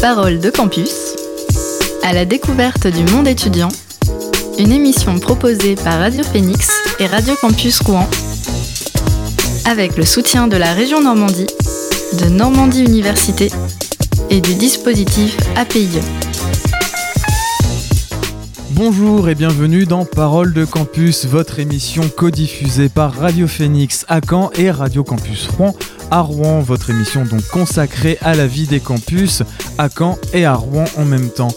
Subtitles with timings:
[0.00, 1.16] Parole de campus,
[2.04, 3.68] à la découverte du monde étudiant,
[4.56, 6.70] une émission proposée par Radio Phoenix
[7.00, 8.08] et Radio Campus Rouen,
[9.64, 11.48] avec le soutien de la région Normandie,
[12.20, 13.50] de Normandie Université
[14.30, 16.00] et du dispositif APIE.
[18.78, 24.52] Bonjour et bienvenue dans Parole de Campus, votre émission codiffusée par Radio Phoenix à Caen
[24.56, 25.74] et Radio Campus Rouen
[26.12, 29.42] à Rouen, votre émission donc consacrée à la vie des campus
[29.78, 31.52] à Caen et à Rouen en même temps.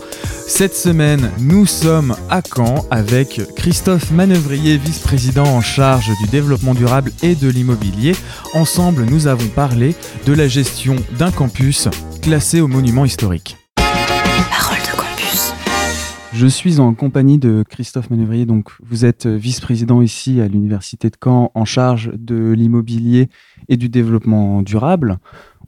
[0.48, 7.12] Cette semaine, nous sommes à Caen avec Christophe Manœuvrier, vice-président en charge du développement durable
[7.22, 8.16] et de l'immobilier.
[8.56, 9.94] Ensemble, nous avons parlé
[10.26, 11.88] de la gestion d'un campus
[12.24, 13.61] classé au monument historique.
[16.34, 18.46] Je suis en compagnie de Christophe Manœuvrier.
[18.46, 23.30] Donc, vous êtes vice-président ici à l'Université de Caen en charge de l'immobilier
[23.68, 25.18] et du développement durable.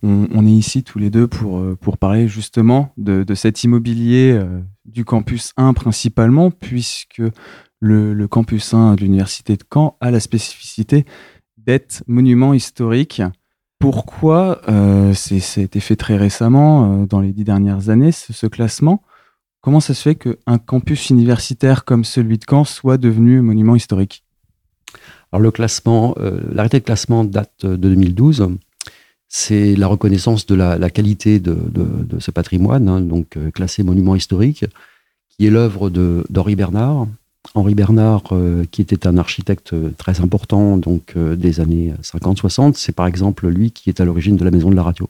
[0.01, 4.59] On, est ici tous les deux pour, euh, pour parler justement de, cet immobilier euh,
[4.83, 7.21] du campus 1 principalement, puisque
[7.79, 11.05] le, campus 1 de l'Université de Caen a la spécificité
[11.57, 13.21] d'être monument historique.
[13.79, 15.13] Pourquoi euh,
[15.57, 19.03] été fait très récemment, euh, dans les dix dernières années, ce classement?
[19.63, 24.25] Comment ça se fait qu'un campus universitaire comme celui de Caen soit devenu monument historique?
[25.31, 28.49] Alors le classement, euh, l'arrêté de classement date de 2012.
[29.29, 31.55] C'est la reconnaissance de la, qualité de,
[32.19, 34.65] ce patrimoine, hein, donc euh, classé monument historique,
[35.29, 37.07] qui est l'œuvre d'Henri Bernard.
[37.55, 43.07] Henri Bernard, euh, qui était un architecte très important donc des années 50-60, c'est par
[43.07, 45.09] exemple lui qui est à l'origine de la maison de la radio.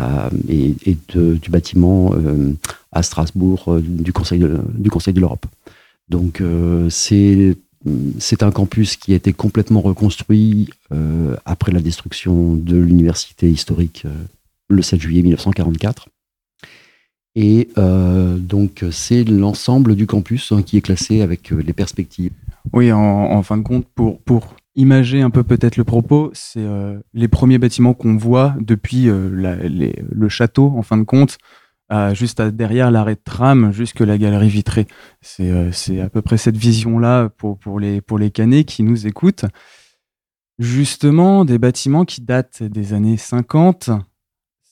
[0.00, 2.54] Euh, et, du bâtiment euh,
[2.92, 5.46] à Strasbourg euh, du Conseil de, du Conseil de l'Europe.
[6.08, 6.42] Donc
[6.90, 7.56] c'est
[8.18, 10.68] c'est un campus qui a été complètement reconstruit
[11.46, 14.04] après la destruction de l'université historique
[14.68, 16.08] le 7 juillet 1944.
[17.34, 22.32] Et donc c'est l'ensemble du campus hein, qui est classé avec les perspectives.
[22.74, 26.98] Oui, en, fin de compte, pour, pour imager un peu peut-être le propos, c'est euh,
[27.12, 31.38] les premiers bâtiments qu'on voit depuis euh, le château, en fin de compte,
[32.14, 34.86] juste derrière l'arrêt de tram, jusque la galerie vitrée.
[35.40, 39.06] Euh, c'est à peu près cette vision-là pour, pour, les, pour les canets qui nous
[39.06, 39.44] écoutent.
[40.58, 43.90] Justement, des bâtiments qui datent des années 50.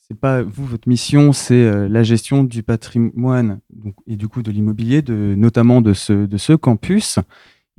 [0.08, 3.60] C'est pas vous, votre mission, c'est la gestion du patrimoine
[4.06, 7.18] et du coup de l'immobilier, notamment de ce, de ce campus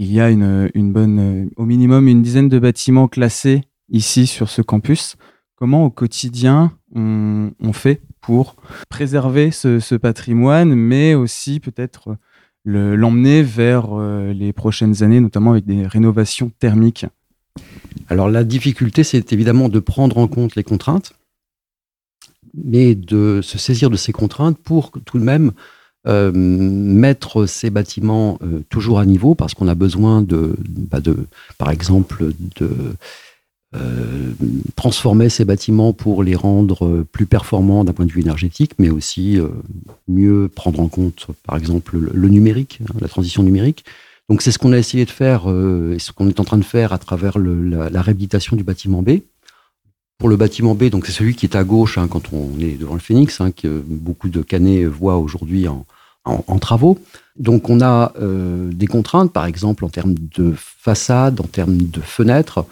[0.02, 4.64] il y a une, bonne, au minimum une dizaine de bâtiments classés ici sur ce
[4.64, 5.16] campus.
[5.62, 8.56] Comment au quotidien on, fait pour
[8.90, 12.18] préserver ce, patrimoine, mais aussi peut-être
[12.66, 17.06] l'emmener vers euh, les prochaines années, notamment avec des rénovations thermiques?
[18.10, 21.14] Alors la difficulté, c'est évidemment de prendre en compte les contraintes,
[22.56, 25.52] mais de se saisir de ces contraintes pour tout de même
[26.08, 30.56] euh, mettre ces bâtiments euh, toujours à niveau parce qu'on a besoin de,
[30.90, 31.28] bah de,
[31.60, 32.96] par exemple, de
[33.76, 34.32] euh,
[34.76, 39.40] transformer ces bâtiments pour les rendre plus performants d'un point de vue énergétique, mais aussi
[40.08, 43.86] mieux prendre en compte, par exemple, le, numérique, hein, la transition numérique.
[44.30, 46.64] Donc c'est ce qu'on a essayé de faire et ce qu'on est en train de
[46.64, 49.20] faire à travers la, réhabilitation du bâtiment B
[50.18, 52.78] pour le bâtiment B, donc c'est celui qui est à gauche hein, quand on est
[52.78, 55.84] devant le Phénix, hein, que beaucoup de Canets voient aujourd'hui en,
[56.26, 57.00] en, travaux.
[57.38, 62.02] Donc on a euh, des contraintes, par exemple en termes de façade, en termes de
[62.02, 62.66] fenêtres.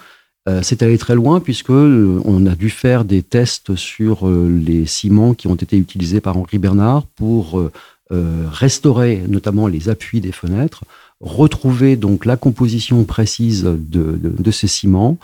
[0.50, 4.86] Euh, c'est allé très loin puisque euh, on a dû faire des tests sur les
[4.86, 7.70] ciments qui ont été utilisés par Henri Bernard pour
[8.12, 10.84] restaurer notamment les appuis des fenêtres,
[11.22, 15.20] retrouver donc la composition précise de, ces ciments,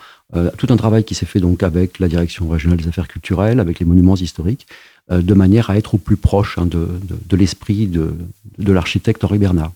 [0.57, 3.79] tout un travail qui s'est fait donc avec la direction régionale des affaires culturelles, avec
[3.79, 4.67] les monuments historiques,
[5.11, 8.15] euh, de manière à être au plus proche hein, de, l'esprit de,
[8.57, 9.71] l'architecte Henri Bernard.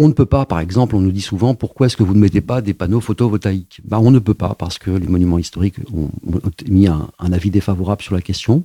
[0.00, 2.20] On ne peut pas, par exemple, on nous dit souvent pourquoi est-ce que vous ne
[2.20, 3.80] mettez pas des panneaux photovoltaïques?
[3.84, 6.10] Ben, On ne peut pas parce que les monuments historiques ont,
[6.68, 8.62] mis un, avis défavorable sur la question.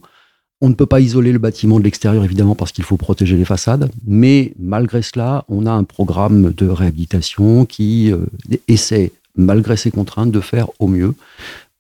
[0.61, 3.45] On ne peut pas isoler le bâtiment de l'extérieur, évidemment, parce qu'il faut protéger les
[3.45, 3.89] façades.
[4.05, 8.27] Mais malgré cela, on a un programme de réhabilitation qui euh,
[8.67, 11.15] essaie, malgré ces contraintes, de faire au mieux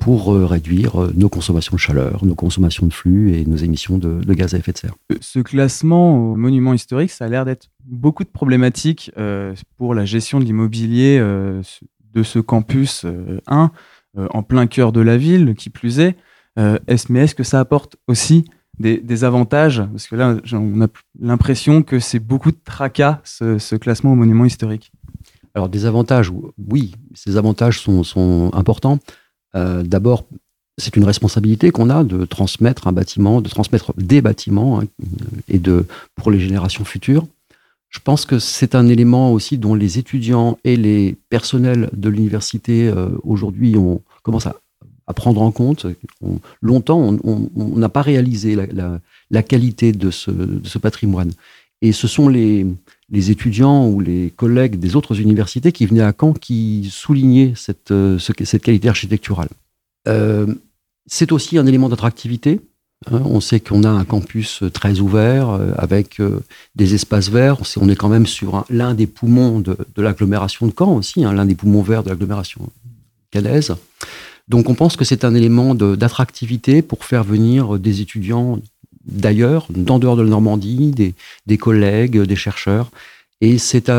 [0.03, 3.97] pour euh, réduire euh, nos consommations de chaleur, nos consommations de flux et nos émissions
[3.97, 4.95] de, gaz à effet de serre.
[5.11, 9.11] Euh, ce classement au monument historique, ça a l'air d'être beaucoup de problématiques
[9.77, 13.05] pour la gestion de l'immobilier de ce campus
[13.47, 13.71] 1,
[14.15, 16.15] en plein cœur de la ville, qui plus est.
[16.57, 18.45] est mais est-ce que ça apporte aussi
[18.79, 19.83] des, avantages?
[19.91, 20.87] Parce que là, on a
[21.19, 24.91] l'impression que c'est beaucoup de tracas, ce, classement au monument historique.
[25.55, 28.99] Alors, des avantages, oui, ces avantages sont, sont importants.
[29.55, 30.25] Euh, d'abord,
[30.77, 34.85] c'est une responsabilité qu'on a de transmettre un bâtiment, de transmettre des bâtiments hein,
[35.47, 35.85] et de
[36.15, 37.27] pour les générations futures.
[37.89, 42.87] Je pense que c'est un élément aussi dont les étudiants et les personnels de l'université
[42.87, 44.55] euh, aujourd'hui on commence à,
[45.15, 45.85] prendre en compte.
[46.61, 51.31] longtemps, on n'a pas réalisé la, qualité de ce, patrimoine.
[51.83, 52.65] Et ce sont les,
[53.13, 57.91] les, étudiants ou les collègues des autres universités qui venaient à Caen qui soulignaient cette,
[57.91, 59.49] euh, cette qualité architecturale.
[60.07, 60.53] Euh,
[61.05, 62.59] c'est aussi un élément d'attractivité.
[63.11, 63.21] Hein.
[63.25, 66.21] on sait qu'on a un campus très ouvert, euh, avec
[66.75, 67.57] des espaces verts.
[67.79, 71.45] On, est quand même sur l'un des poumons de, l'agglomération de Caen aussi, hein, l'un
[71.45, 72.69] des poumons verts de l'agglomération
[73.31, 73.75] canaise.
[74.47, 78.59] Donc on pense que c'est un élément d'attractivité pour faire venir des étudiants
[79.05, 81.13] d'ailleurs, d'en dehors de la Normandie,
[81.45, 82.91] des, collègues, des chercheurs.
[83.41, 83.91] Et c'est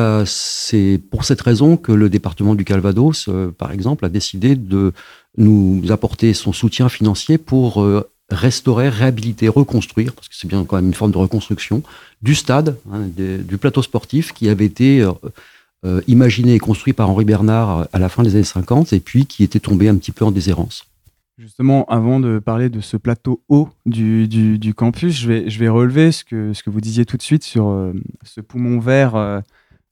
[1.11, 4.93] pour cette raison que le département du Calvados, euh, par exemple, a décidé de
[5.37, 10.77] nous apporter son soutien financier pour euh, restaurer, réhabiliter, reconstruire, parce que c'est bien quand
[10.77, 11.83] même une forme de reconstruction,
[12.23, 15.07] du stade, hein, du plateau sportif qui avait été
[15.85, 19.27] euh, imaginé et construit par Henri Bernard à la fin des années 50 et puis
[19.27, 20.87] qui était tombé un petit peu en déshérence.
[21.37, 26.71] Justement, avant de parler de ce plateau haut du, campus, je vais, relever ce que,
[26.71, 27.93] vous disiez tout de suite sur euh,
[28.23, 29.41] ce poumon vert euh,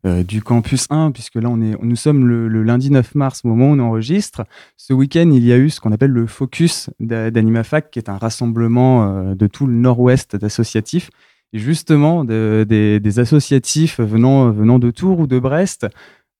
[0.06, 3.48] euh, du campus 1, puisque là, on est, nous sommes le, lundi 9 mars, au
[3.48, 4.44] moment où on enregistre.
[4.76, 8.18] Ce week-end, il y a eu ce qu'on appelle le Focus d'AnimaFac, qui est un
[8.18, 11.10] rassemblement de tout le nord-ouest d'associatifs.
[11.52, 15.88] Et justement, des, associatifs venant de Tours ou de Brest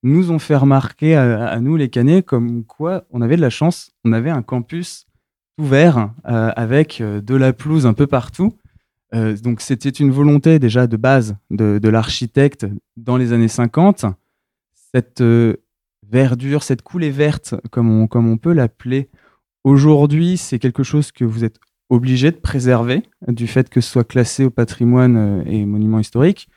[0.03, 3.93] nous ont fait remarquer à, nous les Canets comme quoi on avait de la chance,
[4.05, 5.07] on avait un campus
[5.59, 8.53] ouvert euh, avec euh, de la pelouse un peu partout.
[9.15, 12.67] Euh, donc c'était une volonté déjà de base de, l'architecte
[12.97, 14.07] dans les années 50.
[14.95, 15.23] Cette
[16.11, 19.09] verdure, cette coulée verte, comme on, comme on peut l'appeler,
[19.65, 21.59] aujourd'hui c'est quelque chose que vous êtes
[21.89, 26.49] obligé de préserver du fait que ce soit classé au patrimoine et monument historique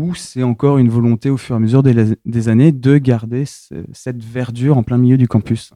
[0.00, 3.44] ou c'est encore une volonté au fur et à mesure des, années de garder
[3.92, 5.72] cette verdure en plein milieu du campus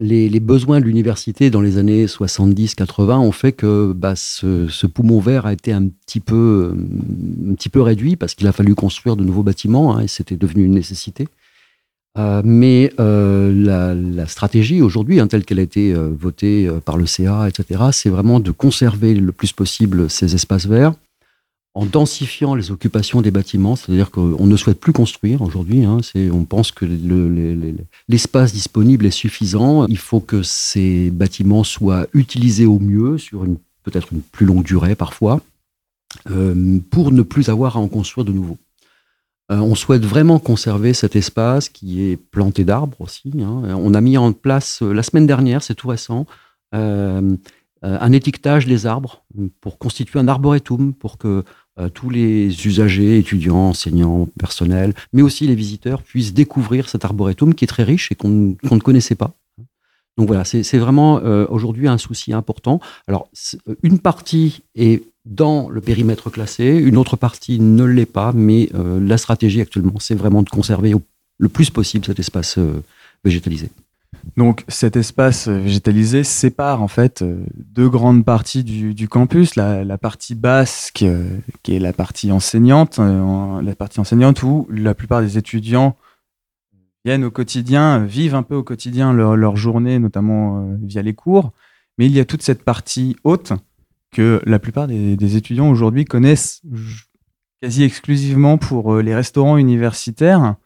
[0.00, 5.46] les, besoins de l'université dans les années 70-80 ont fait que bah, ce, poumon vert
[5.46, 6.74] a été un petit peu,
[7.48, 10.36] un petit peu réduit parce qu'il a fallu construire de nouveaux bâtiments hein, et c'était
[10.36, 11.28] devenu une nécessité.
[12.18, 17.06] Euh, mais euh, la, stratégie aujourd'hui, hein, telle qu'elle a été euh, votée par le
[17.06, 20.94] CA, etc., c'est vraiment de conserver le plus possible ces espaces verts,
[21.74, 25.84] en densifiant les occupations des bâtiments, c'est-à-dire qu'on ne souhaite plus construire aujourd'hui.
[25.84, 25.98] Hein,
[26.32, 26.84] on pense que
[28.08, 29.86] l'espace disponible est suffisant.
[29.86, 33.46] Il faut que ces bâtiments soient utilisés au mieux sur
[33.84, 35.40] peut-être une plus longue durée parfois,
[36.30, 38.58] euh, pour ne plus avoir à en construire de nouveau.
[39.52, 43.32] Euh, on souhaite vraiment conserver cet espace qui est planté d'arbres aussi.
[43.40, 43.74] Hein.
[43.76, 46.26] On a mis en place euh, la semaine dernière, c'est tout récent,
[47.82, 49.24] un étiquetage des arbres
[49.60, 51.44] pour constituer un arboretum, pour que
[51.80, 57.54] euh, tous les usagers, étudiants, enseignants, personnels, mais aussi les visiteurs puissent découvrir cet arboretum
[57.54, 59.32] qui est très riche et qu'on ne connaissait pas.
[60.18, 62.80] Donc voilà, c'est vraiment euh, aujourd'hui un souci important.
[63.06, 63.28] Alors,
[63.68, 68.70] euh, une partie est dans le périmètre classé, une autre partie ne l'est pas, mais
[68.72, 70.94] la stratégie actuellement, c'est vraiment de conserver
[71.38, 72.58] le plus possible cet espace
[73.22, 73.68] végétalisé.
[74.36, 80.34] Donc cet espace végétalisé sépare en fait euh, deux grandes parties du, campus, la, partie
[80.34, 85.96] basse qui, est la partie enseignante, euh, la partie enseignante où la plupart des étudiants
[87.04, 91.52] viennent au quotidien, vivent un peu au quotidien leur, journée, notamment euh, via les cours,
[91.98, 93.52] mais il y a toute cette partie haute
[94.12, 96.62] que la plupart des étudiants aujourd'hui connaissent
[97.62, 100.56] quasi exclusivement pour les restaurants universitaires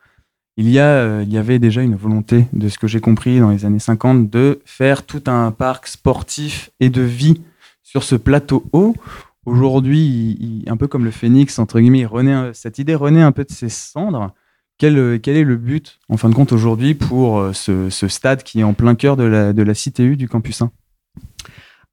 [0.57, 3.41] il y, a, euh, il y avait déjà une volonté, de ce que j'ai compris
[3.41, 7.41] dans les années 50, de faire tout un parc sportif et de vie
[7.83, 8.95] sur ce plateau haut.
[9.47, 12.07] Aujourd'hui, un peu comme le phénix, entre guillemets,
[12.55, 14.33] cette idée renaît un peu de ses cendres.
[14.79, 18.61] Quel, quel, est le but, en fin de compte, aujourd'hui pour euh, ce, stade qui
[18.61, 20.71] est en plein cœur de la, de la CTU du Campus 1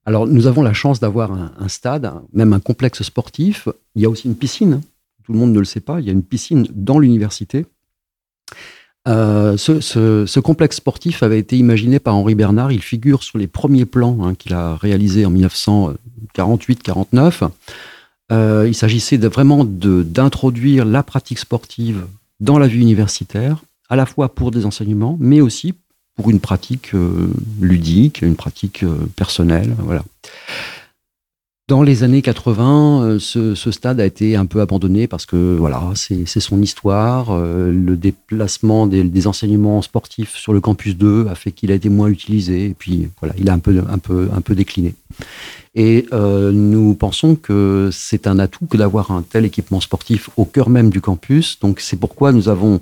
[0.06, 3.68] Alors, nous avons la chance d'avoir un, stade, même un complexe sportif.
[3.96, 4.82] Il y a aussi une piscine.
[5.24, 6.00] Tout le monde ne le sait pas.
[6.00, 7.66] Il y a une piscine dans l'université
[9.08, 12.72] euh, ce, complexe sportif avait été imaginé par Henri Bernard.
[12.72, 17.50] Il figure sur les premiers plans hein, qu'il a réalisés en 1948-49.
[18.32, 22.06] Euh, il s'agissait vraiment d'introduire la pratique sportive
[22.40, 23.58] dans la vie universitaire,
[23.90, 25.74] à la fois pour des enseignements, mais aussi
[26.16, 27.30] pour une pratique euh,
[27.60, 29.76] ludique, une pratique personnelle.
[29.80, 30.04] Voilà.
[31.72, 33.20] Dans les années 80, euh,
[33.56, 37.28] ce, stade a été un peu abandonné parce que voilà, c'est son histoire.
[37.32, 41.88] Euh, le déplacement des, enseignements sportifs sur le campus 2 a fait qu'il a été
[41.88, 44.96] moins utilisé et puis voilà, il a un peu, un peu, un peu décliné.
[45.74, 50.44] Et euh, nous pensons que c'est un atout que d'avoir un tel équipement sportif au
[50.44, 51.58] cœur même du campus.
[51.62, 52.82] Donc c'est pourquoi nous avons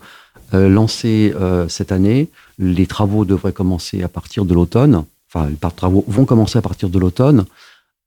[0.51, 1.31] lancé
[1.67, 2.27] cette année.
[2.57, 5.03] Les travaux devraient commencer à partir de l'automne.
[5.31, 7.45] Enfin, les travaux vont commencer à partir de l'automne.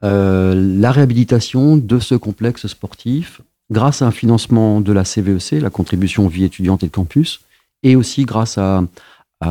[0.04, 3.40] Euh, la réhabilitation de ce complexe sportif
[3.70, 7.40] grâce à un financement de la CVEC, e la contribution vie étudiante et campus,
[7.82, 8.58] et aussi grâce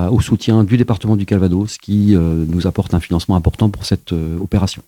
[0.10, 4.14] au soutien du département du Calvados qui euh, nous apporte un financement important pour cette
[4.14, 4.82] euh, opération.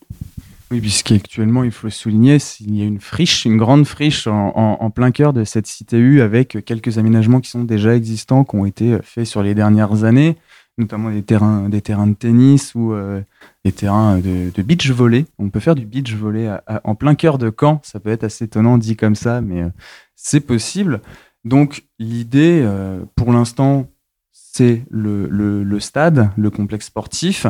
[0.72, 5.12] Oui, puisqu'actuellement, il faut souligner, il y a une friche, une grande friche en, plein
[5.12, 9.28] cœur de cette CTU avec quelques aménagements qui sont déjà existants, qui ont été faits
[9.28, 10.36] sur les dernières années
[10.78, 13.22] notamment des terrains, de tennis ou euh,
[13.64, 15.26] des terrains de, beach volley.
[15.38, 16.50] On peut faire du beach volley
[16.84, 17.80] en plein cœur de Caen.
[17.84, 19.70] Ça peut être assez étonnant dit comme ça, mais euh,
[20.16, 21.02] c'est possible.
[21.44, 23.88] Donc l'idée, euh, pour l'instant,
[24.32, 27.48] c'est le, stade, le complexe sportif.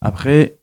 [0.00, 0.58] Après,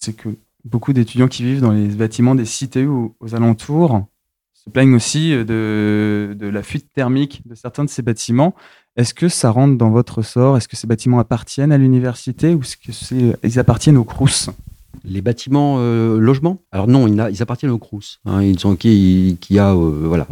[0.00, 0.28] sais que
[0.64, 4.06] beaucoup d'étudiants qui vivent dans les bâtiments des cités ou aux alentours
[4.52, 8.54] se plaignent aussi de, de la fuite thermique de certains de ces bâtiments.
[8.98, 10.56] Est-ce que ça rentre dans votre sort?
[10.56, 14.50] Est-ce que ces bâtiments appartiennent à l'université ou est-ce qu'ils appartiennent au CRUS
[15.04, 18.18] les bâtiments euh, logements Alors non, ils, appartiennent au CRUS.
[18.24, 18.42] Hein.
[18.42, 20.26] ils sont qui, a euh, voilà,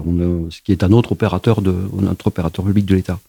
[0.50, 1.62] ce qui est un autre opérateur
[2.24, 3.20] opérateur public de l'État.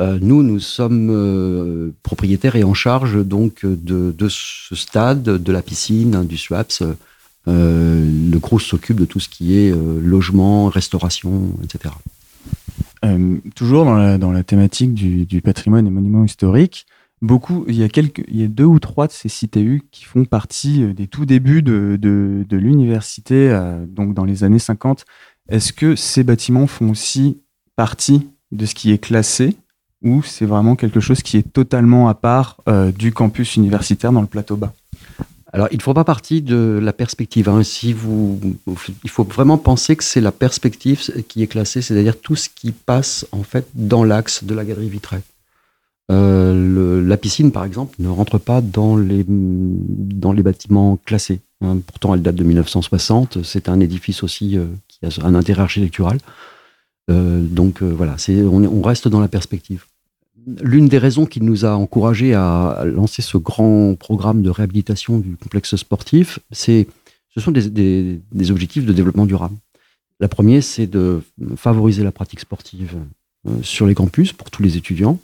[0.00, 6.24] Euh, nous, nous sommes propriétaires et en charge donc de, ce stade, de la piscine,
[6.24, 6.82] du SWAPS.
[7.46, 11.92] le CRUS s'occupe de tout ce qui est logement, restauration, etc.
[13.04, 16.86] Euh, toujours dans la, thématique du, patrimoine et monuments historiques,
[17.20, 21.06] beaucoup, il y a deux ou trois de ces CTU qui font partie euh, des
[21.06, 21.98] tout débuts de
[22.50, 25.04] l'université, euh, donc dans les années 50.
[25.48, 27.42] Est-ce que ces bâtiments font aussi
[27.76, 29.56] partie de ce qui est classé
[30.02, 32.62] ou c'est vraiment quelque chose qui est totalement à part
[32.96, 34.74] du campus universitaire dans le plateau bas?
[35.54, 37.48] Alors, il ne faut pas partie de la perspective.
[37.48, 37.62] Hein.
[37.86, 42.72] Il faut vraiment penser que c'est la perspective qui est classée, c'est-à-dire tout ce qui
[42.72, 45.20] passe en fait dans l'axe de la galerie vitrée.
[46.10, 51.40] Euh, la piscine, par exemple, ne rentre pas dans les, bâtiments classés.
[51.60, 51.78] Hein.
[51.86, 53.44] Pourtant, elle date de 1960.
[53.44, 56.18] C'est un édifice aussi euh, qui a un intérêt architectural.
[57.12, 59.84] Euh, donc voilà, on reste dans la perspective
[60.62, 65.36] l'une des raisons qui nous a encouragés à lancer ce grand programme de réhabilitation du
[65.36, 66.86] complexe sportif, c'est,
[67.30, 68.20] ce sont des,
[68.50, 69.56] objectifs de développement durable.
[70.20, 71.22] La première, c'est de
[71.56, 72.96] favoriser la pratique sportive
[73.48, 75.18] euh, sur les campus pour tous les étudiants.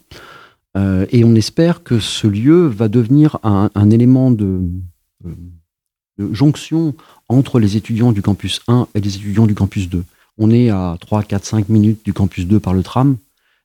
[0.76, 4.60] Euh, et on espère que ce lieu va devenir un, élément de,
[5.24, 6.94] de, jonction
[7.28, 10.04] entre les étudiants du campus 1 et les étudiants du campus 2.
[10.38, 13.16] On est à 3, 4, 5 minutes du campus 2 par le tram.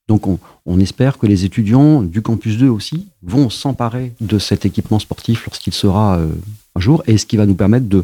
[0.08, 0.28] Donc
[0.66, 5.46] on, espère que les étudiants du campus 2 aussi vont s'emparer de cet équipement sportif
[5.46, 6.28] lorsqu'il sera euh,
[6.76, 8.04] un jour, et ce qui va nous permettre de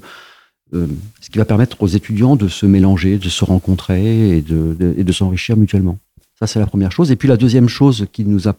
[0.73, 0.87] euh,
[1.19, 5.11] ce qui va permettre aux étudiants de se mélanger, de se rencontrer et de, de
[5.11, 5.99] s'enrichir mutuellement.
[6.39, 7.11] Ça c'est la première chose.
[7.11, 8.55] Et puis la deuxième chose qui nous a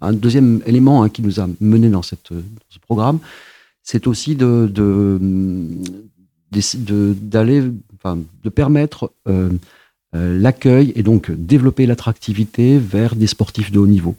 [0.00, 2.28] un deuxième élément hein, qui nous a mené dans, cette,
[2.68, 3.18] ce programme,
[3.82, 4.70] c'est aussi de
[7.20, 7.62] d'aller,
[7.96, 9.58] enfin, de permettre euh, euh,
[10.12, 14.16] l'accueil et donc développer l'attractivité vers des sportifs de haut niveau.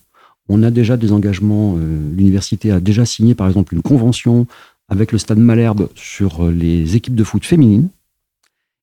[0.48, 4.48] On a déjà des engagements, euh, l'université a déjà signé par exemple une convention
[4.88, 7.90] avec le Stade Malherbe sur euh, les équipes de foot féminines.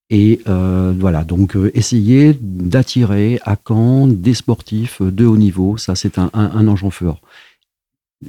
[0.09, 6.31] Et voilà, donc essayer d'attirer à Caen des sportifs de haut niveau, ça c'est un,
[6.33, 7.21] un, enjeu fort.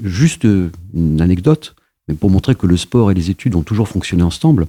[0.02, 0.48] Juste
[0.96, 1.76] une anecdote,
[2.08, 4.66] mais pour montrer que le sport et les études ont toujours fonctionné ensemble,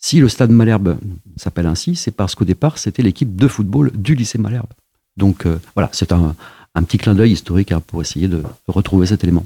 [0.00, 0.98] si le stade Malherbe
[1.36, 4.70] s'appelle ainsi, c'est parce qu'au départ, c'était l'équipe de football du lycée Malherbe.
[5.18, 6.34] Donc euh, voilà, c'est un,
[6.74, 9.44] petit clin d'œil historique hein, pour essayer de retrouver cet élément.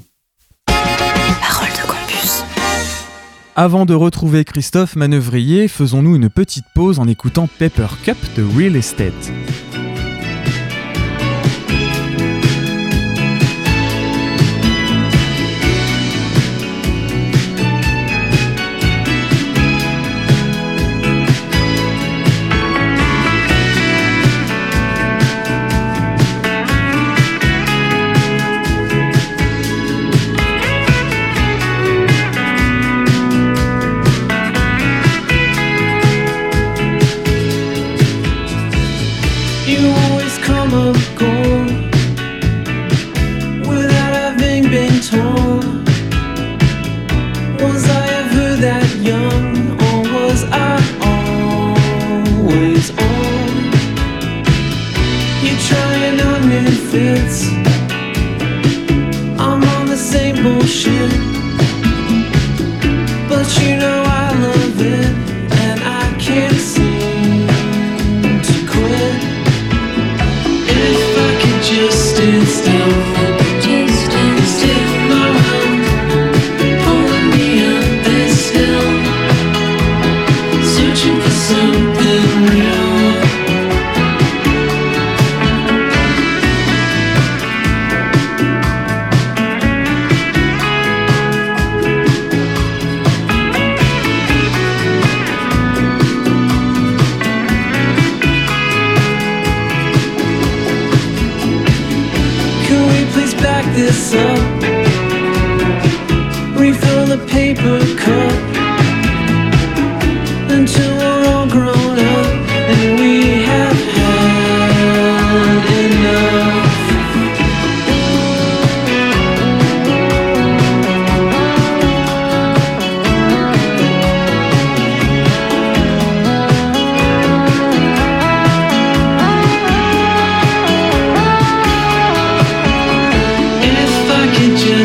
[0.67, 2.43] Parole de campus.
[3.57, 8.77] Avant de retrouver Christophe Manœuvrier, faisons-nous une petite pause en écoutant Pepper Cup de Real
[8.77, 9.31] Estate.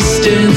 [0.00, 0.49] Still.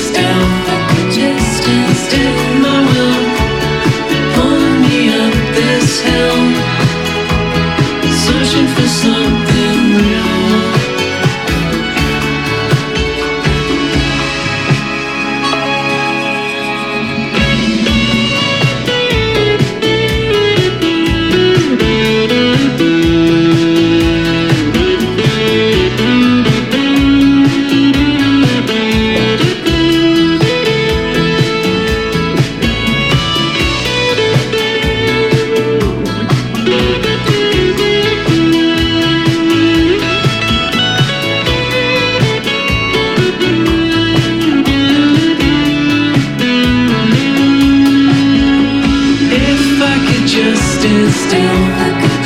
[50.84, 51.60] stood still.
[51.80, 52.22] I could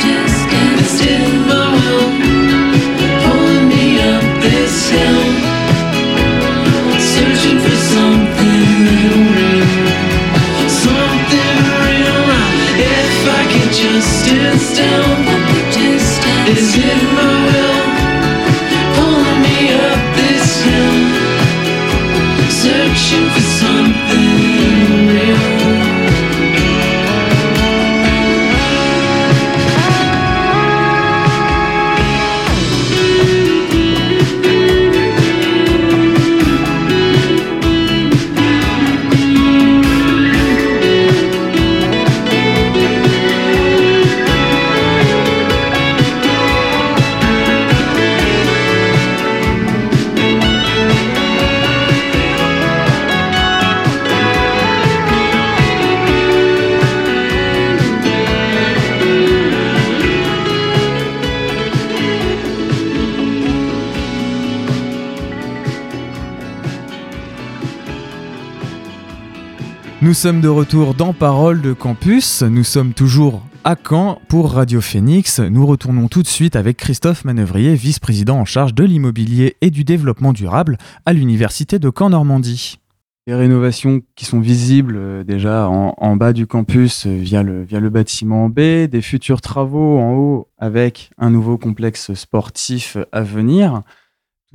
[70.07, 72.41] Nous sommes de retour dans Parole de Campus.
[72.41, 75.41] Nous sommes toujours à Caen pour Radio Phoenix.
[75.41, 79.83] Nous retournons tout de suite avec Christophe Manœuvrier, vice-président en charge de l'immobilier et du
[79.83, 82.79] développement durable à l'Université de Caen-Normandie.
[83.27, 88.47] Les rénovations qui sont visibles euh, déjà en, bas du campus euh, via le bâtiment
[88.47, 93.83] B, des futurs travaux en haut avec un nouveau complexe sportif à venir.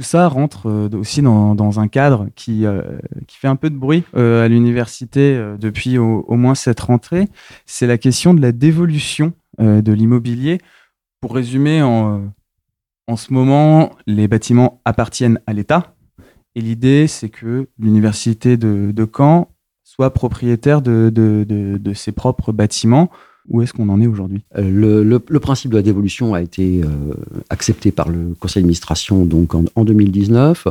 [0.03, 2.83] Tout ça rentre euh, aussi dans, un cadre qui, euh,
[3.29, 7.29] qui fait un peu de bruit euh, à l'université depuis au, moins cette rentrée.
[7.67, 10.59] C'est la question de la dévolution de l'immobilier.
[11.21, 12.33] Pour résumer, en,
[13.07, 15.95] en ce moment, les bâtiments appartiennent à l'État.
[16.57, 19.53] Et l'idée, c'est que l'université de, de Caen
[19.85, 21.45] soit propriétaire de, de,
[21.79, 23.09] de ses propres bâtiments.
[23.49, 24.43] Où est-ce qu'on en est aujourd'hui?
[24.57, 27.15] Euh, Le, principe de la dévolution a été euh,
[27.51, 30.69] accepté par le conseil d'administration donc en, en 2019,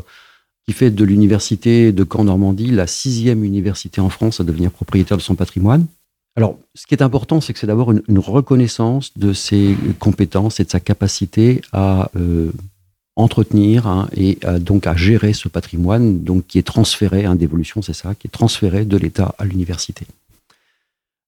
[0.65, 5.21] qui fait de l'université de Caen-Normandie la sixième université en France à devenir propriétaire de
[5.21, 5.85] son patrimoine.
[6.37, 10.63] Alors, ce qui est important, c'est que c'est une, une reconnaissance de ses compétences et
[10.63, 12.51] de sa capacité à euh,
[13.17, 17.81] entretenir hein, et à- donc à gérer ce patrimoine, donc qui est transféré, hein, d'évolution,
[17.81, 20.05] c'est ça, qui est transféré de l'État à l'université.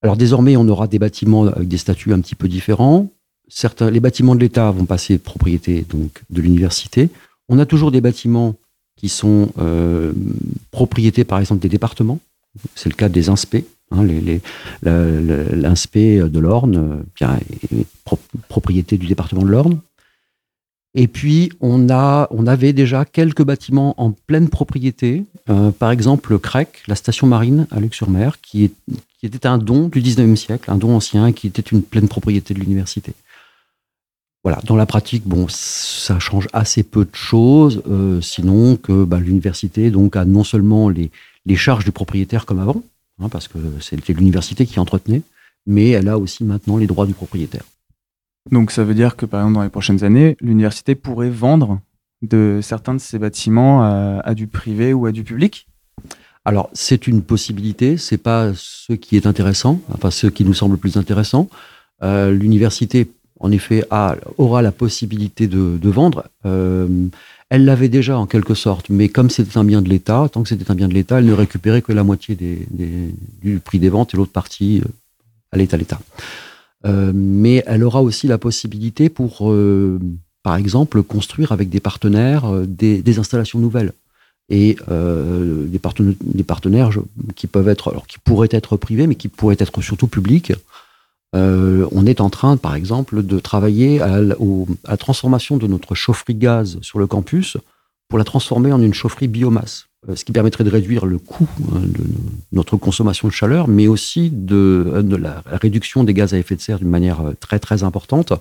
[0.04, 3.10] Alors désormais, on aura des bâtiments avec des statuts un petit peu différents.
[3.48, 7.10] Certains, les bâtiments de l'État vont passer propriété donc de l'université.
[7.50, 8.56] On a toujours des bâtiments
[8.98, 10.12] qui sont euh,
[10.72, 12.20] propriétés, par exemple, des départements.
[12.76, 13.63] C'est le cas des INSPE.
[13.92, 14.42] hein, les- les-
[14.82, 15.96] la- la- L'INSPE
[16.30, 17.38] de l'Orne euh, bien,
[17.72, 19.80] est pro- propriété du département de l'Orne.
[20.95, 25.25] Et puis, on, a, on avait déjà quelques bâtiments en pleine propriété.
[25.49, 28.71] Euh, par exemple, le CREC, la station marine à Luc-sur-Mer, qui,
[29.23, 32.60] était un don du 19e siècle, un don ancien, qui était une pleine propriété de
[32.60, 33.13] l'université.
[34.43, 39.19] Voilà, dans la pratique, bon, ça change assez peu de choses, euh, sinon que bah,
[39.19, 41.12] l'université donc a non seulement les,
[41.45, 42.84] les charges du propriétaire comme avant,
[43.21, 45.21] hein, parce que c'était l'université qui entretenait,
[45.65, 47.63] mais elle a aussi maintenant les droits du propriétaire.
[48.51, 51.79] Donc ça veut dire que par exemple dans les prochaines années, l'université pourrait vendre
[52.23, 55.67] de certains de ces bâtiments à, du privé ou à du public?
[56.45, 60.73] Alors, c'est une possibilité, c'est pas ce qui est intéressant, enfin ce qui nous semble
[60.73, 61.47] le plus intéressant.
[62.01, 63.86] Euh, L'université, en effet,
[64.38, 66.25] aura la possibilité de, vendre.
[66.45, 66.88] Euh,
[67.49, 70.49] elle l'avait déjà en quelque sorte, mais comme c'était un bien de l'État, tant que
[70.49, 74.13] c'était un bien de l'État, elle ne récupérait que la moitié du prix des ventes
[74.13, 74.89] et l'autre partie euh,
[75.51, 75.99] allait à l'État.
[76.86, 80.00] Euh, mais elle aura aussi la possibilité pour, euh,
[80.43, 83.93] par exemple, construire avec des partenaires euh, des, des installations nouvelles
[84.50, 86.89] et euh, des, partena- des partenaires
[87.36, 90.52] qui peuvent être, alors qui pourraient être privés, mais qui pourraient être surtout publics.
[91.36, 95.65] Euh, on est en train, par exemple, de travailler à au- à la transformation de
[95.67, 97.58] notre chaufferie gaz sur le campus
[98.10, 101.80] pour la transformer en une chaufferie biomasse, ce qui permettrait de réduire le coût hein,
[101.80, 102.04] de
[102.52, 106.62] notre consommation de chaleur, mais aussi de, euh, la réduction des gaz à effet de
[106.62, 108.34] serre d'une manière euh, très très importante.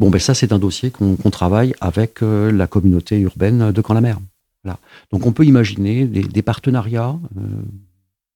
[0.00, 4.18] Bon, ben ça, c'est un dossier qu'on travaille avec euh, la communauté urbaine de Camp-la-Mer.
[4.64, 4.78] Voilà.
[5.12, 7.40] Donc on peut imaginer des, partenariats euh,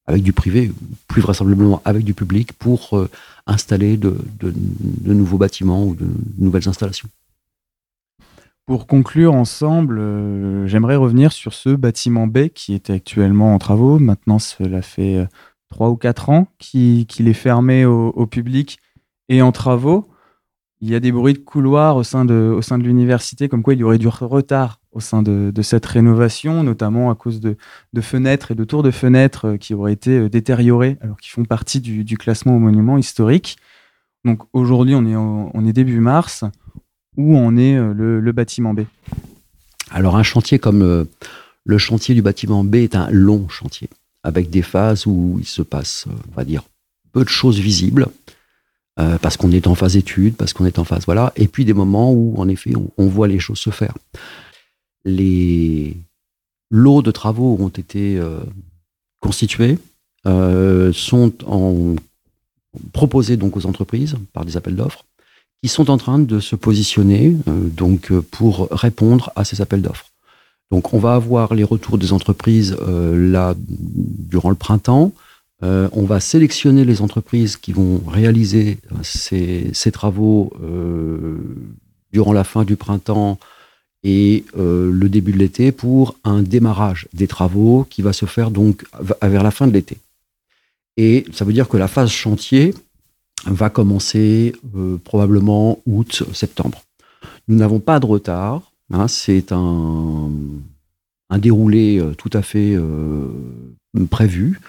[0.07, 0.71] avec du privé,
[1.09, 3.09] plus vraisemblablement avec du public, pour euh,
[3.47, 4.15] installer de
[5.07, 7.09] nouveaux bâtiments ou de nouvelles installations.
[8.67, 13.99] Pour conclure ensemble, euh, j'aimerais revenir sur ce bâtiment B qui était actuellement en travaux.
[13.99, 15.27] Maintenant, cela fait euh,
[15.69, 18.79] trois ou quatre ans qu'il est fermé au, au public
[19.29, 20.09] et en travaux.
[20.81, 23.81] Il y a des bruits de couloir au sein de, au l'université, comme quoi il
[23.81, 27.57] y aurait du retard au sein de, cette rénovation, notamment à cause de,
[28.01, 31.81] fenêtres et de tours de fenêtres euh, qui auraient été détériorées, alors qu'ils font partie
[31.81, 33.59] du, classement aux monuments historiques.
[34.25, 36.45] Donc aujourd'hui, on est début mars.
[37.17, 38.83] Où en est euh, le, bâtiment B
[39.91, 41.05] Alors un chantier comme euh,
[41.65, 43.89] le chantier du bâtiment B est un long chantier,
[44.23, 46.63] avec des phases où il se passe, euh, on va dire,
[47.13, 48.09] peu de choses visibles,
[48.97, 51.73] parce qu'on est en phase étude, parce qu'on est en phase, voilà, et puis des
[51.73, 53.93] moments où, en effet, on, voit les choses se faire.
[55.05, 55.97] Les
[56.71, 58.21] lots de travaux ont été
[59.19, 59.79] constitués,
[60.25, 61.33] sont
[62.93, 65.05] proposés donc aux entreprises par des appels d'offres,
[65.65, 69.81] qui sont en train de se positionner euh, donc euh, pour répondre à ces appels
[69.81, 70.11] d'offres.
[70.71, 75.13] Donc on va avoir les retours des entreprises euh, là durant le printemps.
[75.63, 80.53] On va sélectionner les entreprises qui vont réaliser ces, travaux
[82.13, 83.39] durant la fin du printemps
[84.03, 88.85] et le début de l'été pour un démarrage des travaux qui va se faire donc
[89.23, 89.97] vers la fin de l'été.
[90.99, 92.75] Et ça veut dire que la phase chantier
[93.47, 96.83] va commencer euh, probablement août, septembre.
[97.49, 98.63] Nous n'avons pas de retard.
[98.93, 100.31] hein, c'est un,
[101.31, 103.29] un déroulé euh, tout à fait euh,
[104.11, 104.61] prévu.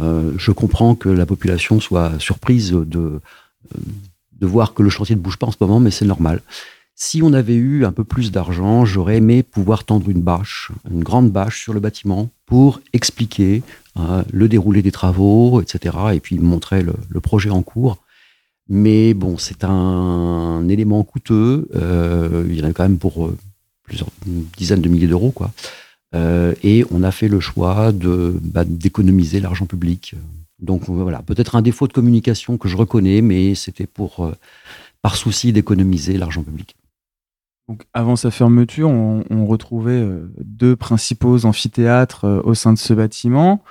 [0.00, 3.20] Euh, je comprends que la population soit surprise de, euh,
[4.40, 6.42] de voir que le chantier ne bouge pas en ce moment, mais c'est normal.
[6.96, 11.02] Si on avait eu un peu plus d'argent, j'aurais aimé pouvoir tendre une bâche, une
[11.02, 13.62] grande bâche sur le bâtiment pour expliquer
[13.98, 15.96] euh, le déroulé des travaux, etc.
[16.14, 17.98] Et puis montrer le, le projet en cours.
[18.68, 21.68] Mais bon, c'est un élément coûteux.
[21.74, 23.36] euh, il y en a quand même pour euh,
[23.82, 24.08] plusieurs
[24.56, 25.52] dizaines de milliers d'euros, quoi.
[26.14, 30.14] Euh, et on a fait le choix de bah, d'économiser l'argent public.
[30.60, 34.32] Donc voilà, peut-être un défaut de communication que je reconnais, mais c'était pour
[35.02, 36.76] par souci d'économiser l'argent public.
[37.68, 40.06] Donc, avant sa fermeture, on, retrouvait
[40.38, 43.62] deux principaux amphithéâtres au sein de ce bâtiment.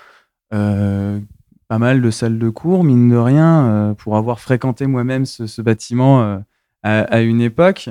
[1.73, 5.59] Pas mal de salles de cours, mine de rien, euh, pour avoir fréquenté moi-même ce,
[5.63, 6.37] bâtiment euh,
[6.83, 7.89] à, une époque.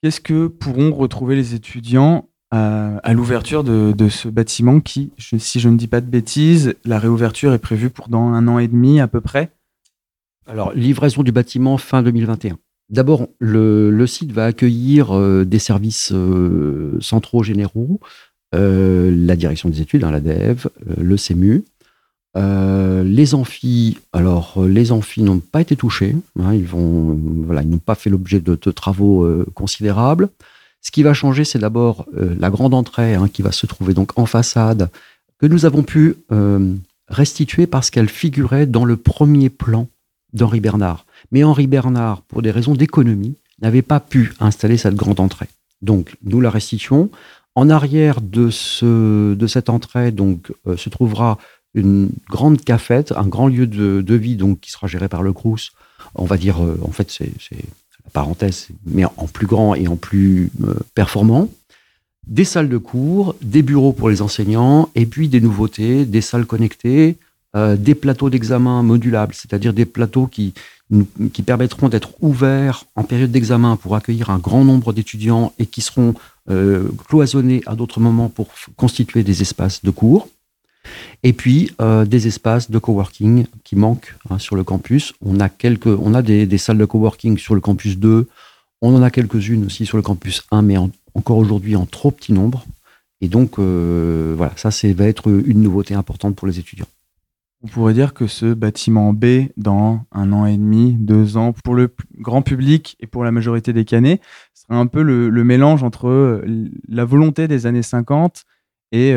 [0.00, 5.76] Qu'est-ce que pourront retrouver les étudiants à, l'ouverture de, ce bâtiment qui, si je ne
[5.76, 9.08] dis pas de bêtises, la réouverture est prévue pour dans un an et demi à
[9.08, 9.50] peu près?
[10.46, 12.56] Alors, livraison du bâtiment fin 2021.
[12.88, 16.12] D'abord, le, site va accueillir euh, des services
[17.00, 17.98] centraux généraux,
[18.52, 20.68] la direction des études, hein, la DEV,
[20.98, 21.64] le CEMU.
[22.36, 27.78] Euh, les amphis, alors euh, les amphis n'ont pas été touchés, hein, ils voilà, n'ont
[27.78, 30.28] pas fait l'objet de, travaux euh, considérables.
[30.82, 34.16] Ce qui va changer, c'est d'abord la grande entrée hein, qui va se trouver donc
[34.16, 34.88] en façade,
[35.40, 36.14] que nous avons pu
[37.08, 39.88] restituer parce qu'elle figurait dans le premier plan
[40.32, 41.04] d'Henri Bernard.
[41.32, 45.48] Mais Henri Bernard, pour des raisons d'économie, n'avait pas pu installer cette grande entrée.
[45.82, 47.10] Donc, nous la restitution.
[47.56, 48.50] En arrière de,
[49.34, 51.38] de cette entrée, donc, se trouvera
[51.76, 55.72] une grande cafette, un grand lieu de, vie, donc, qui sera géré par le Crous.
[56.14, 59.96] On va dire, euh, en fait, c'est la parenthèse, mais en plus grand et en
[59.96, 61.48] plus euh, performant.
[62.26, 66.46] Des salles de cours, des bureaux pour les enseignants, et puis des nouveautés, des salles
[66.46, 67.16] connectées,
[67.54, 70.54] euh, des plateaux d'examen modulables, c'est-à-dire des plateaux qui,
[71.32, 75.82] qui permettront d'être ouverts en période d'examen pour accueillir un grand nombre d'étudiants et qui
[75.82, 76.14] seront
[77.08, 80.28] cloisonnés à d'autres moments pour constituer des espaces de cours.
[81.22, 85.12] Et puis euh, des espaces de coworking qui manquent hein, sur le campus.
[85.24, 88.28] On a, quelques, on a des, salles de coworking sur le campus 2,
[88.82, 92.10] on en a quelques-unes aussi sur le campus 1, mais en- encore aujourd'hui en trop
[92.10, 92.64] petit nombre.
[93.20, 96.86] Et donc, euh, voilà, ça c'est, va être une nouveauté importante pour les étudiants.
[97.62, 101.74] On pourrait dire que ce bâtiment B, dans un an et demi, deux ans, pour
[101.74, 104.20] le grand public et pour la majorité des canets,
[104.54, 108.44] sera un peu le, mélange entre euh, la volonté des années 50
[108.92, 109.14] et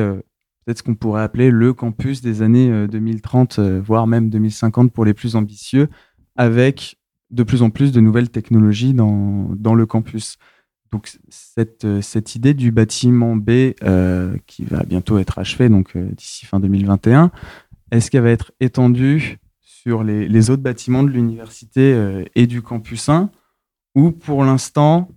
[0.65, 4.91] peut-être ce qu'on pourrait appeler le campus des années euh, 2030, euh, voire même 2050
[4.91, 5.89] pour les plus ambitieux,
[6.35, 6.97] avec
[7.31, 10.37] de plus en plus de nouvelles technologies dans, le campus.
[10.91, 15.95] Donc cette, euh, cette idée du bâtiment B euh, qui va bientôt être achevé, donc
[15.95, 17.31] euh, d'ici fin 2021,
[17.91, 23.09] est-ce qu'elle va être étendue sur les, autres bâtiments de l'université euh, et du campus
[23.09, 23.29] 1
[23.95, 25.09] ou pour l'instant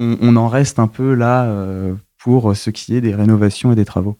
[0.00, 3.84] on, en reste un peu là euh, pour ce qui est des rénovations et des
[3.84, 4.16] travaux?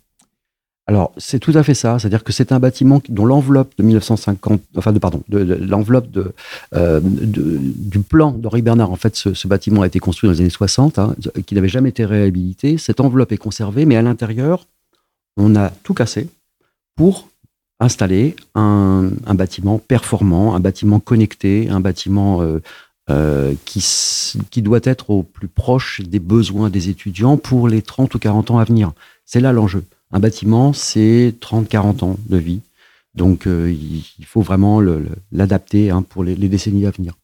[0.88, 1.98] Alors, c'est tout à fait ça.
[1.98, 6.08] C'est-à-dire que c'est un bâtiment dont l'enveloppe de 1950, enfin, de, pardon, de, l'enveloppe
[6.74, 10.40] euh, de- du plan d'Henri Bernard, en fait, ce, bâtiment a été construit dans les
[10.40, 12.78] années 60, hein, qui n'avait jamais été réhabilité.
[12.78, 14.66] Cette enveloppe est conservée, mais à l'intérieur,
[15.36, 16.30] on a tout cassé
[16.96, 17.28] pour
[17.80, 22.60] installer un, bâtiment performant, un bâtiment connecté, un bâtiment euh,
[23.10, 23.84] euh, qui,
[24.50, 28.52] qui doit être au plus proche des besoins des étudiants pour les 30 ou 40
[28.52, 28.92] ans à venir.
[29.26, 29.84] C'est là l'enjeu.
[30.10, 32.60] Un bâtiment, c'est 30-40 ans de vie.
[33.14, 33.74] Donc, euh,
[34.18, 34.80] il faut vraiment
[35.32, 37.14] l'adapter hein, pour les, décennies à venir.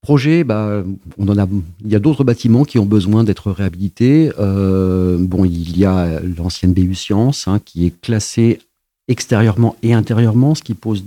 [0.00, 0.82] Projet, bah,
[1.18, 1.46] on en a,
[1.84, 4.32] il y a d'autres bâtiments qui ont besoin d'être réhabilités.
[4.38, 8.60] Euh, bon, il y a l'ancienne BU Sciences hein, qui est classée
[9.08, 11.04] extérieurement et intérieurement, ce qui pose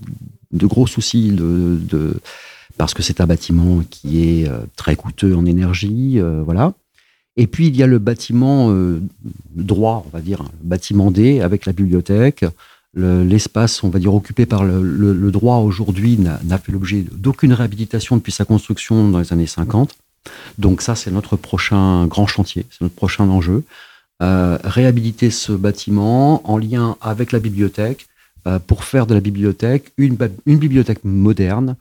[0.51, 2.13] de gros soucis de,
[2.77, 6.73] parce que c'est un bâtiment qui est euh, très coûteux en énergie, voilà.
[7.37, 9.01] Et puis il y a le bâtiment euh,
[9.55, 12.45] droit, on va dire, le bâtiment D avec la bibliothèque.
[12.93, 17.03] Le- L'espace, on va dire, occupé par le, le- le droit aujourd'hui n'a fait l'objet
[17.11, 19.95] d'aucune réhabilitation depuis sa construction dans les années 50.
[20.59, 23.63] Donc ça, c'est notre prochain grand chantier, c'est notre prochain enjeu.
[24.21, 28.05] Euh, réhabiliter ce bâtiment en lien avec la bibliothèque
[28.47, 30.15] euh, pour faire de la bibliothèque une,
[30.45, 31.75] une bibliothèque moderne.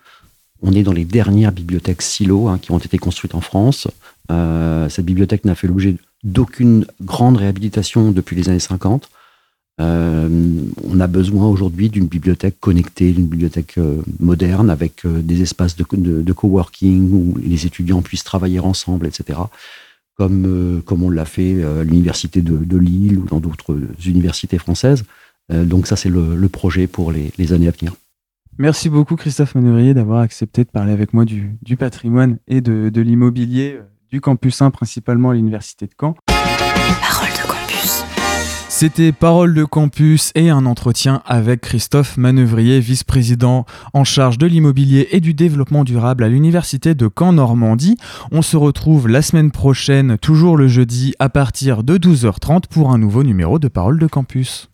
[0.63, 3.89] On est dans les dernières bibliothèques silo hein, qui ont été construites en France.
[4.31, 9.11] Euh, cette bibliothèque n'a fait l'objet d'aucune grande réhabilitation depuis les années 50.
[9.81, 10.29] Euh,
[10.85, 16.33] on a besoin aujourd'hui d'une bibliothèque connectée, d'une bibliothèque euh, moderne avec des espaces de,
[16.33, 19.41] coworking où les étudiants puissent travailler ensemble, etc.
[20.17, 25.05] Comme, comme on l'a fait à l'université de, Lille ou dans d'autres universités françaises.
[25.49, 27.95] Donc ça, c'est le, projet pour les années à venir.
[28.59, 32.91] Merci beaucoup Christophe Manevrier d'avoir accepté de parler avec moi du, du patrimoine et de,
[32.91, 36.15] de l'immobilier euh, du campus 1, principalement à l'université de Caen.
[36.27, 38.05] Parole de campus.
[38.69, 45.09] C'était Parole de campus et un entretien avec Christophe Manœuvrier, vice-président en charge de l'immobilier
[45.13, 47.97] et du développement durable à l'université de Caen-Normandie.
[48.33, 52.99] On se retrouve la semaine prochaine, toujours le jeudi, à partir de 12h30 pour un
[52.99, 54.69] nouveau numéro de Parole de campus.